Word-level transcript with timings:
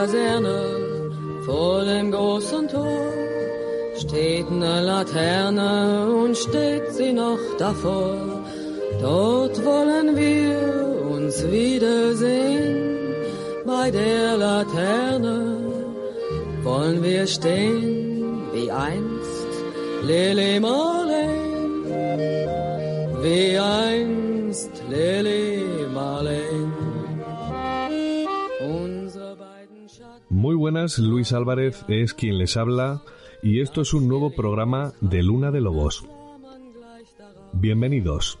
Kaserne, 0.00 0.60
vor 1.44 1.84
dem 1.84 2.10
großen 2.10 2.66
Tor, 2.68 3.12
steht 4.02 4.46
eine 4.50 4.80
Laterne 4.80 6.08
und 6.20 6.34
steht 6.34 6.86
sie 6.92 7.12
noch 7.12 7.42
davor. 7.58 8.16
Dort 9.02 9.62
wollen 9.62 10.16
wir 10.16 10.56
uns 11.14 11.34
wiedersehen, 11.50 13.14
bei 13.66 13.90
der 13.90 14.38
Laterne 14.38 15.36
wollen 16.62 17.02
wir 17.02 17.26
stehen, 17.26 18.48
wie 18.54 18.70
einst 18.70 19.52
Lili 20.02 20.60
Marleen, 20.60 21.84
wie 23.22 23.58
einst 23.58 24.72
Lili 24.88 25.19
Muy 30.40 30.54
buenas, 30.54 30.98
Luis 30.98 31.34
Álvarez 31.34 31.84
es 31.86 32.14
quien 32.14 32.38
les 32.38 32.56
habla 32.56 33.02
y 33.42 33.60
esto 33.60 33.82
es 33.82 33.92
un 33.92 34.08
nuevo 34.08 34.34
programa 34.34 34.94
de 35.02 35.22
Luna 35.22 35.50
de 35.50 35.60
Lobos. 35.60 36.02
Bienvenidos. 37.52 38.38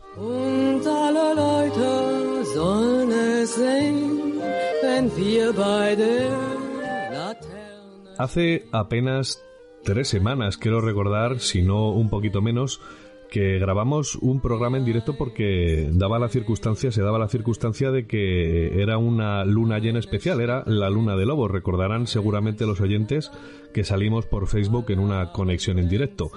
Hace 8.16 8.64
apenas 8.72 9.44
tres 9.84 10.08
semanas, 10.08 10.56
quiero 10.56 10.80
recordar, 10.80 11.38
si 11.38 11.60
no 11.60 11.90
un 11.90 12.08
poquito 12.08 12.40
menos, 12.40 12.80
que 13.30 13.58
grabamos 13.58 14.16
un 14.16 14.40
programa 14.40 14.76
en 14.76 14.84
directo 14.84 15.16
porque 15.16 15.88
daba 15.92 16.18
la 16.18 16.28
circunstancia, 16.28 16.90
se 16.90 17.02
daba 17.02 17.18
la 17.18 17.28
circunstancia 17.28 17.90
de 17.90 18.06
que 18.06 18.82
era 18.82 18.98
una 18.98 19.44
luna 19.44 19.78
llena 19.78 19.98
especial, 19.98 20.40
era 20.40 20.64
la 20.66 20.90
luna 20.90 21.16
de 21.16 21.26
lobos. 21.26 21.50
Recordarán 21.50 22.06
seguramente 22.06 22.66
los 22.66 22.80
oyentes 22.80 23.30
que 23.72 23.84
salimos 23.84 24.26
por 24.26 24.48
Facebook 24.48 24.86
en 24.90 24.98
una 24.98 25.32
conexión 25.32 25.78
en 25.78 25.88
directo. 25.88 26.30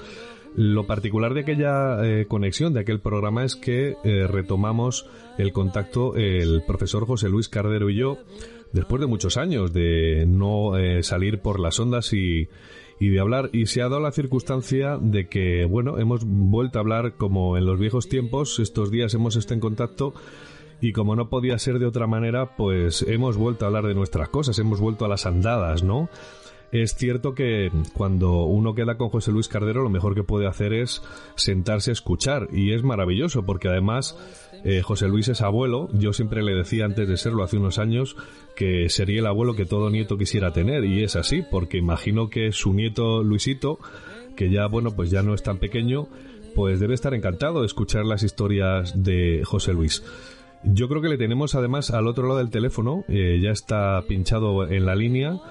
Lo 0.55 0.85
particular 0.85 1.33
de 1.33 1.41
aquella 1.41 2.05
eh, 2.05 2.27
conexión, 2.27 2.73
de 2.73 2.81
aquel 2.81 2.99
programa, 2.99 3.43
es 3.43 3.55
que 3.55 3.95
eh, 4.03 4.27
retomamos 4.27 5.07
el 5.39 5.51
contacto 5.51 6.15
el 6.15 6.61
profesor 6.67 7.07
José 7.07 7.27
Luis 7.27 7.49
Cardero 7.49 7.89
y 7.89 7.95
yo, 7.95 8.19
después 8.73 8.99
de 8.99 9.07
muchos 9.07 9.37
años 9.37 9.71
de 9.71 10.25
no 10.27 10.77
eh, 10.77 11.03
salir 11.03 11.39
por 11.39 11.59
las 11.59 11.79
ondas 11.79 12.11
y, 12.11 12.49
y 12.99 13.09
de 13.09 13.19
hablar. 13.19 13.49
Y 13.53 13.67
se 13.67 13.81
ha 13.81 13.85
dado 13.85 14.01
la 14.01 14.11
circunstancia 14.11 14.97
de 14.99 15.27
que, 15.27 15.65
bueno, 15.65 15.97
hemos 15.99 16.25
vuelto 16.25 16.79
a 16.79 16.81
hablar 16.81 17.13
como 17.15 17.57
en 17.57 17.65
los 17.65 17.79
viejos 17.79 18.09
tiempos. 18.09 18.59
Estos 18.59 18.91
días 18.91 19.13
hemos 19.13 19.35
estado 19.35 19.55
en 19.55 19.59
contacto. 19.61 20.13
Y 20.81 20.91
como 20.91 21.15
no 21.15 21.29
podía 21.29 21.57
ser 21.59 21.79
de 21.79 21.85
otra 21.85 22.07
manera, 22.07 22.57
pues 22.57 23.03
hemos 23.03 23.37
vuelto 23.37 23.63
a 23.63 23.69
hablar 23.69 23.87
de 23.87 23.93
nuestras 23.93 24.27
cosas, 24.27 24.59
hemos 24.59 24.81
vuelto 24.81 25.05
a 25.05 25.07
las 25.07 25.25
andadas, 25.25 25.81
¿no? 25.81 26.09
Es 26.73 26.95
cierto 26.95 27.35
que 27.35 27.71
cuando 27.93 28.45
uno 28.45 28.73
queda 28.73 28.97
con 28.97 29.09
José 29.09 29.31
Luis 29.31 29.47
Cardero, 29.47 29.83
lo 29.83 29.91
mejor 29.91 30.15
que 30.15 30.23
puede 30.23 30.47
hacer 30.47 30.73
es 30.73 31.03
sentarse 31.35 31.91
a 31.91 31.93
escuchar. 31.93 32.47
Y 32.51 32.73
es 32.73 32.83
maravilloso, 32.83 33.45
porque 33.45 33.67
además 33.67 34.17
eh, 34.63 34.81
José 34.81 35.07
Luis 35.07 35.27
es 35.27 35.41
abuelo. 35.41 35.89
Yo 35.93 36.13
siempre 36.13 36.43
le 36.43 36.53
decía 36.53 36.85
antes 36.85 37.07
de 37.07 37.17
serlo, 37.17 37.43
hace 37.43 37.57
unos 37.57 37.79
años, 37.79 38.15
que 38.55 38.89
sería 38.89 39.19
el 39.19 39.25
abuelo 39.25 39.55
que 39.55 39.65
todo 39.65 39.89
nieto 39.89 40.17
quisiera 40.17 40.53
tener. 40.53 40.85
Y 40.85 41.03
es 41.03 41.15
así, 41.15 41.43
porque 41.49 41.77
imagino 41.77 42.29
que 42.29 42.51
su 42.51 42.73
nieto 42.73 43.23
Luisito, 43.23 43.79
que 44.35 44.49
ya, 44.49 44.67
bueno, 44.67 44.91
pues 44.91 45.09
ya 45.09 45.21
no 45.21 45.33
es 45.33 45.43
tan 45.43 45.57
pequeño, 45.57 46.07
pues 46.55 46.79
debe 46.79 46.93
estar 46.93 47.13
encantado 47.13 47.61
de 47.61 47.65
escuchar 47.65 48.05
las 48.05 48.23
historias 48.23 48.93
de 49.03 49.41
José 49.43 49.73
Luis. 49.73 50.03
Yo 50.63 50.87
creo 50.87 51.01
que 51.01 51.09
le 51.09 51.17
tenemos 51.17 51.55
además 51.55 51.91
al 51.91 52.07
otro 52.07 52.27
lado 52.27 52.39
del 52.39 52.49
teléfono, 52.49 53.03
eh, 53.09 53.39
ya 53.41 53.51
está 53.51 54.01
pinchado 54.07 54.65
en 54.69 54.85
la 54.85 54.95
línea 54.95 55.41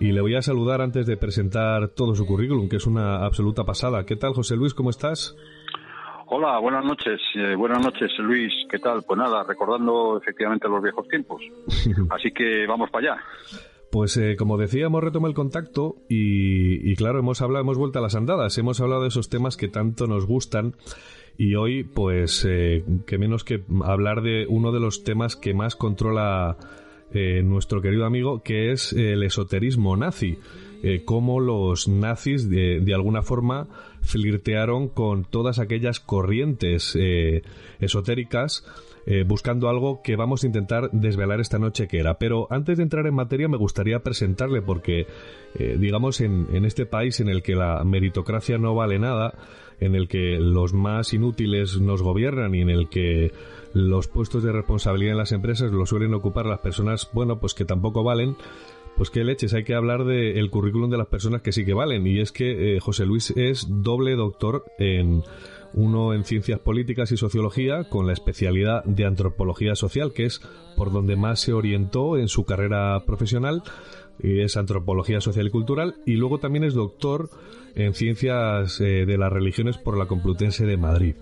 y 0.00 0.12
le 0.12 0.22
voy 0.22 0.34
a 0.34 0.42
saludar 0.42 0.80
antes 0.80 1.06
de 1.06 1.18
presentar 1.18 1.88
todo 1.88 2.14
su 2.14 2.24
currículum, 2.26 2.68
que 2.68 2.76
es 2.76 2.86
una 2.86 3.24
absoluta 3.24 3.64
pasada. 3.64 4.04
¿Qué 4.06 4.16
tal, 4.16 4.32
José 4.32 4.56
Luis? 4.56 4.72
¿Cómo 4.72 4.88
estás? 4.88 5.36
Hola, 6.34 6.58
buenas 6.60 6.82
noches. 6.82 7.20
Eh, 7.34 7.54
buenas 7.54 7.84
noches, 7.84 8.10
Luis. 8.18 8.50
¿Qué 8.70 8.78
tal? 8.78 9.02
Pues 9.06 9.18
nada, 9.18 9.44
recordando 9.44 10.16
efectivamente 10.16 10.66
los 10.66 10.82
viejos 10.82 11.06
tiempos. 11.06 11.42
Así 12.10 12.30
que 12.30 12.66
vamos 12.66 12.88
para 12.88 13.12
allá. 13.12 13.22
Pues 13.90 14.16
eh, 14.16 14.34
como 14.38 14.56
decía, 14.56 14.86
hemos 14.86 15.04
retomado 15.04 15.28
el 15.28 15.34
contacto 15.34 15.96
y, 16.08 16.90
y, 16.90 16.96
claro, 16.96 17.18
hemos 17.18 17.42
hablado, 17.42 17.64
hemos 17.64 17.76
vuelto 17.76 17.98
a 17.98 18.02
las 18.02 18.14
andadas, 18.14 18.56
hemos 18.56 18.80
hablado 18.80 19.02
de 19.02 19.08
esos 19.08 19.28
temas 19.28 19.58
que 19.58 19.68
tanto 19.68 20.06
nos 20.06 20.24
gustan 20.24 20.74
y 21.36 21.54
hoy, 21.54 21.84
pues, 21.84 22.46
eh, 22.48 22.82
que 23.06 23.18
menos 23.18 23.44
que 23.44 23.62
hablar 23.84 24.22
de 24.22 24.46
uno 24.48 24.72
de 24.72 24.80
los 24.80 25.04
temas 25.04 25.36
que 25.36 25.52
más 25.52 25.76
controla 25.76 26.56
eh, 27.12 27.42
nuestro 27.42 27.82
querido 27.82 28.06
amigo, 28.06 28.42
que 28.42 28.72
es 28.72 28.94
el 28.94 29.22
esoterismo 29.22 29.98
nazi. 29.98 30.38
Eh, 30.82 31.04
cómo 31.04 31.40
los 31.40 31.86
nazis 31.86 32.48
de, 32.50 32.82
alguna 32.94 33.22
forma 33.22 33.68
flirtearon 34.00 34.88
con 34.88 35.24
todas 35.24 35.58
aquellas 35.58 36.00
corrientes 36.00 36.96
eh, 36.98 37.42
esotéricas 37.78 38.64
eh, 39.06 39.24
buscando 39.26 39.68
algo 39.68 40.00
que 40.02 40.16
vamos 40.16 40.42
a 40.42 40.46
intentar 40.46 40.90
desvelar 40.92 41.40
esta 41.40 41.58
noche 41.58 41.88
que 41.88 41.98
era. 41.98 42.18
Pero 42.18 42.46
antes 42.50 42.78
de 42.78 42.82
entrar 42.82 43.06
en 43.06 43.14
materia 43.14 43.48
me 43.48 43.56
gustaría 43.56 44.00
presentarle 44.00 44.62
porque, 44.62 45.06
digamos, 45.78 46.20
en, 46.20 46.46
en 46.52 46.64
este 46.64 46.86
país 46.86 47.18
en 47.20 47.28
el 47.28 47.42
que 47.42 47.54
la 47.54 47.82
meritocracia 47.84 48.58
no 48.58 48.74
vale 48.74 48.98
nada, 48.98 49.34
en 49.80 49.96
el 49.96 50.06
que 50.06 50.38
los 50.38 50.72
más 50.72 51.12
inútiles 51.12 51.80
nos 51.80 52.02
gobiernan 52.02 52.54
y 52.54 52.60
en 52.60 52.70
el 52.70 52.88
que 52.88 53.32
los 53.74 54.06
puestos 54.06 54.42
de 54.42 54.52
responsabilidad 54.52 55.12
en 55.12 55.18
las 55.18 55.32
empresas 55.32 55.72
lo 55.72 55.86
suelen 55.86 56.14
ocupar 56.14 56.46
las 56.46 56.60
personas, 56.60 57.10
bueno, 57.12 57.40
pues 57.40 57.54
que 57.54 57.64
tampoco 57.64 58.04
valen, 58.04 58.36
pues 58.96 59.10
qué 59.10 59.24
leches, 59.24 59.54
hay 59.54 59.64
que 59.64 59.74
hablar 59.74 60.04
del 60.04 60.50
currículum 60.50 60.90
de 60.90 60.98
las 60.98 61.08
personas 61.08 61.42
que 61.42 61.52
sí 61.52 61.64
que 61.64 61.74
valen. 61.74 62.06
Y 62.06 62.20
es 62.20 62.32
que 62.32 62.76
eh, 62.76 62.80
José 62.80 63.06
Luis 63.06 63.32
es 63.36 63.66
doble 63.68 64.14
doctor 64.14 64.64
en 64.78 65.22
uno 65.74 66.12
en 66.12 66.24
ciencias 66.24 66.60
políticas 66.60 67.12
y 67.12 67.16
sociología 67.16 67.84
con 67.84 68.06
la 68.06 68.12
especialidad 68.12 68.84
de 68.84 69.06
antropología 69.06 69.74
social, 69.74 70.12
que 70.12 70.26
es 70.26 70.40
por 70.76 70.92
donde 70.92 71.16
más 71.16 71.40
se 71.40 71.52
orientó 71.52 72.18
en 72.18 72.28
su 72.28 72.44
carrera 72.44 73.02
profesional, 73.06 73.62
y 74.22 74.40
es 74.40 74.56
antropología 74.56 75.20
social 75.20 75.46
y 75.46 75.50
cultural, 75.50 75.96
y 76.06 76.14
luego 76.14 76.38
también 76.38 76.64
es 76.64 76.74
doctor 76.74 77.30
en 77.74 77.94
ciencias 77.94 78.80
eh, 78.80 79.06
de 79.06 79.18
las 79.18 79.32
religiones 79.32 79.78
por 79.78 79.96
la 79.96 80.06
Complutense 80.06 80.66
de 80.66 80.76
Madrid. 80.76 81.14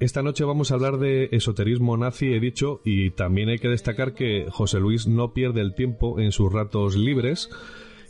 Esta 0.00 0.22
noche 0.22 0.44
vamos 0.44 0.70
a 0.70 0.76
hablar 0.76 0.96
de 0.96 1.28
esoterismo 1.30 1.94
nazi, 1.98 2.32
he 2.32 2.40
dicho, 2.40 2.80
y 2.86 3.10
también 3.10 3.50
hay 3.50 3.58
que 3.58 3.68
destacar 3.68 4.14
que 4.14 4.46
José 4.50 4.80
Luis 4.80 5.06
no 5.06 5.34
pierde 5.34 5.60
el 5.60 5.74
tiempo 5.74 6.18
en 6.18 6.32
sus 6.32 6.50
ratos 6.50 6.96
libres 6.96 7.50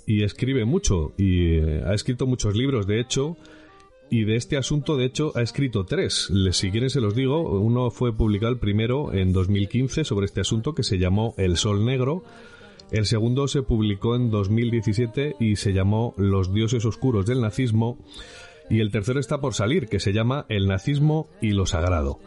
y 0.06 0.22
escribe 0.22 0.64
mucho, 0.64 1.12
y 1.18 1.56
eh, 1.56 1.82
ha 1.84 1.92
escrito 1.92 2.28
muchos 2.28 2.54
libros, 2.54 2.86
de 2.86 3.00
hecho, 3.00 3.36
y 4.08 4.22
de 4.22 4.36
este 4.36 4.56
asunto, 4.56 4.96
de 4.96 5.06
hecho, 5.06 5.32
ha 5.34 5.42
escrito 5.42 5.84
tres. 5.84 6.30
Si 6.52 6.70
quieren 6.70 6.90
se 6.90 7.00
los 7.00 7.14
digo. 7.14 7.60
Uno 7.60 7.90
fue 7.90 8.12
publicado 8.12 8.52
el 8.52 8.58
primero 8.58 9.12
en 9.12 9.32
2015 9.32 10.04
sobre 10.04 10.26
este 10.26 10.40
asunto 10.40 10.74
que 10.74 10.82
se 10.82 10.98
llamó 10.98 11.34
El 11.38 11.56
Sol 11.56 11.84
Negro. 11.84 12.24
El 12.90 13.06
segundo 13.06 13.46
se 13.46 13.62
publicó 13.62 14.16
en 14.16 14.30
2017 14.30 15.36
y 15.38 15.54
se 15.54 15.72
llamó 15.72 16.14
Los 16.16 16.52
dioses 16.52 16.84
oscuros 16.84 17.24
del 17.24 17.40
nazismo. 17.40 17.98
Y 18.70 18.80
el 18.80 18.90
tercero 18.90 19.20
está 19.20 19.40
por 19.40 19.52
salir, 19.52 19.88
que 19.88 20.00
se 20.00 20.12
llama 20.12 20.46
El 20.48 20.66
nazismo 20.66 21.28
y 21.42 21.50
lo 21.50 21.66
sagrado. 21.66 22.20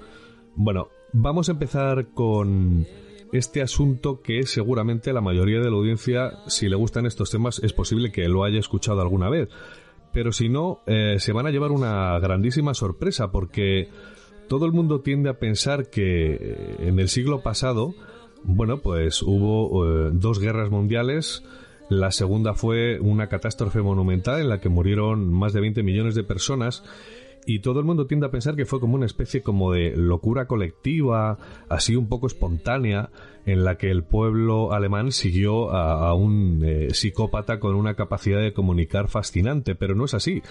Bueno, 0.55 0.89
vamos 1.13 1.49
a 1.49 1.53
empezar 1.53 2.09
con 2.13 2.85
este 3.31 3.63
asunto 3.63 4.21
que 4.21 4.43
seguramente 4.43 5.13
la 5.13 5.21
mayoría 5.21 5.59
de 5.59 5.71
la 5.71 5.77
audiencia, 5.77 6.33
si 6.47 6.69
le 6.69 6.75
gustan 6.75 7.05
estos 7.07 7.31
temas, 7.31 7.59
es 7.63 7.73
posible 7.73 8.11
que 8.11 8.27
lo 8.27 8.43
haya 8.43 8.59
escuchado 8.59 9.01
alguna 9.01 9.29
vez 9.29 9.49
pero 10.13 10.31
si 10.31 10.47
no, 10.47 10.81
eh, 10.85 11.15
se 11.17 11.33
van 11.33 11.47
a 11.47 11.49
llevar 11.49 11.71
una 11.71 12.17
grandísima 12.19 12.73
sorpresa 12.75 13.31
porque 13.31 13.89
todo 14.47 14.65
el 14.65 14.71
mundo 14.71 15.01
tiende 15.01 15.29
a 15.29 15.39
pensar 15.39 15.89
que 15.89 16.35
eh, 16.35 16.75
en 16.81 16.99
el 16.99 17.09
siglo 17.09 17.41
pasado, 17.41 17.95
bueno, 18.43 18.77
pues 18.77 19.23
hubo 19.23 19.85
eh, 19.85 20.11
dos 20.13 20.39
guerras 20.39 20.69
mundiales. 20.69 21.43
La 21.99 22.11
segunda 22.11 22.55
fue 22.55 22.99
una 22.99 23.27
catástrofe 23.27 23.81
monumental 23.81 24.41
en 24.41 24.49
la 24.49 24.59
que 24.59 24.67
murieron 24.67 25.31
más 25.31 25.53
de 25.53 25.61
20 25.61 25.83
millones 25.83 26.15
de 26.15 26.23
personas 26.23 26.83
y 27.45 27.59
todo 27.59 27.79
el 27.79 27.85
mundo 27.85 28.07
tiende 28.07 28.25
a 28.25 28.31
pensar 28.31 28.55
que 28.55 28.65
fue 28.65 28.79
como 28.79 28.95
una 28.95 29.05
especie 29.05 29.43
como 29.43 29.71
de 29.71 29.95
locura 29.95 30.47
colectiva, 30.47 31.37
así 31.69 31.95
un 31.95 32.09
poco 32.09 32.25
espontánea, 32.25 33.11
en 33.45 33.63
la 33.63 33.77
que 33.77 33.91
el 33.91 34.03
pueblo 34.03 34.71
alemán 34.71 35.11
siguió 35.11 35.69
a, 35.71 36.15
un 36.15 36.63
eh, 36.65 36.87
psicópata 36.93 37.59
con 37.59 37.75
una 37.75 37.93
capacidad 37.93 38.41
de 38.41 38.53
comunicar 38.53 39.07
fascinante, 39.07 39.75
pero 39.75 39.93
no 39.93 40.05
es 40.05 40.15
así. 40.15 40.41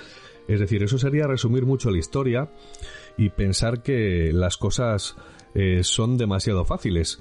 Es 0.47 0.61
decir, 0.61 0.85
eso 0.85 0.97
sería 0.97 1.27
resumir 1.27 1.67
mucho 1.67 1.91
la 1.91 1.99
historia 1.99 2.51
y 3.17 3.31
pensar 3.31 3.83
que 3.83 4.31
las 4.33 4.59
cosas 4.59 5.17
eh, 5.57 5.83
son 5.83 6.19
demasiado 6.19 6.65
fáciles. 6.65 7.21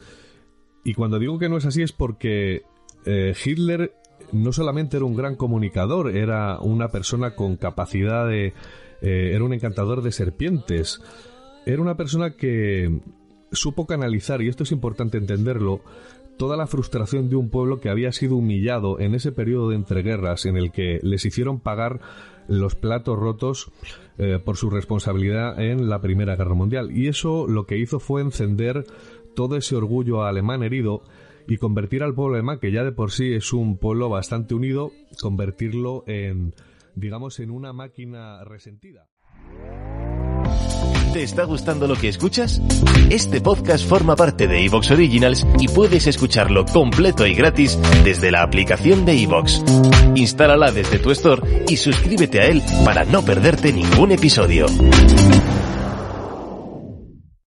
Y 0.83 0.93
cuando 0.93 1.17
digo 1.17 1.39
que 1.39 1.49
no 1.49 1.57
es 1.57 1.65
así 1.65 1.81
es 1.81 1.91
porque 1.91 2.63
eh, 3.05 3.33
Hitler 3.43 3.93
no 4.31 4.51
solamente 4.53 4.97
era 4.97 5.05
un 5.05 5.15
gran 5.15 5.35
comunicador, 5.35 6.15
era 6.15 6.59
una 6.59 6.89
persona 6.89 7.35
con 7.35 7.57
capacidad 7.57 8.27
de 8.27 8.53
eh, 9.01 9.31
era 9.33 9.43
un 9.43 9.53
encantador 9.53 10.01
de 10.01 10.11
serpientes. 10.11 11.01
Era 11.65 11.81
una 11.81 11.97
persona 11.97 12.35
que 12.35 13.01
supo 13.51 13.85
canalizar, 13.85 14.41
y 14.41 14.47
esto 14.47 14.63
es 14.63 14.71
importante 14.71 15.17
entenderlo, 15.17 15.81
toda 16.37 16.57
la 16.57 16.67
frustración 16.67 17.29
de 17.29 17.35
un 17.35 17.49
pueblo 17.49 17.79
que 17.79 17.89
había 17.89 18.11
sido 18.11 18.35
humillado 18.35 18.99
en 18.99 19.13
ese 19.13 19.31
periodo 19.31 19.69
de 19.69 19.75
entreguerras 19.75 20.45
en 20.45 20.57
el 20.57 20.71
que 20.71 20.99
les 21.03 21.25
hicieron 21.25 21.59
pagar 21.59 21.99
los 22.47 22.75
platos 22.75 23.17
rotos 23.17 23.71
eh, 24.17 24.39
por 24.43 24.57
su 24.57 24.69
responsabilidad 24.69 25.61
en 25.61 25.89
la 25.89 26.01
Primera 26.01 26.35
Guerra 26.35 26.55
Mundial. 26.55 26.91
Y 26.91 27.07
eso 27.07 27.47
lo 27.47 27.65
que 27.65 27.77
hizo 27.77 27.99
fue 27.99 28.21
encender 28.21 28.85
todo 29.35 29.55
ese 29.55 29.75
orgullo 29.75 30.23
alemán 30.23 30.63
herido 30.63 31.03
y 31.47 31.57
convertir 31.57 32.03
al 32.03 32.13
pueblo 32.13 32.35
alemán, 32.35 32.59
que 32.59 32.71
ya 32.71 32.83
de 32.83 32.91
por 32.91 33.11
sí 33.11 33.33
es 33.33 33.53
un 33.53 33.77
pueblo 33.77 34.09
bastante 34.09 34.53
unido, 34.53 34.91
convertirlo 35.21 36.03
en 36.07 36.53
digamos, 36.95 37.39
en 37.39 37.51
una 37.51 37.73
máquina 37.73 38.43
resentida. 38.43 39.07
¿Te 41.13 41.23
está 41.23 41.43
gustando 41.43 41.87
lo 41.87 41.95
que 41.95 42.07
escuchas? 42.07 42.61
Este 43.09 43.41
podcast 43.41 43.85
forma 43.85 44.15
parte 44.15 44.47
de 44.47 44.65
Evox 44.65 44.91
Originals 44.91 45.45
y 45.59 45.67
puedes 45.67 46.07
escucharlo 46.07 46.65
completo 46.65 47.27
y 47.27 47.33
gratis 47.33 47.77
desde 48.05 48.31
la 48.31 48.43
aplicación 48.43 49.03
de 49.05 49.21
Evox. 49.21 49.61
Instálala 50.15 50.71
desde 50.71 50.99
tu 50.99 51.11
store 51.11 51.65
y 51.67 51.75
suscríbete 51.75 52.39
a 52.39 52.45
él 52.45 52.61
para 52.85 53.03
no 53.03 53.23
perderte 53.23 53.73
ningún 53.73 54.11
episodio. 54.11 54.67